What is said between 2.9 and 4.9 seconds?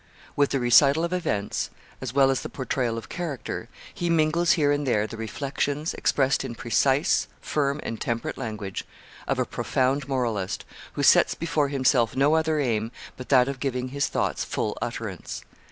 of character, he mingles here and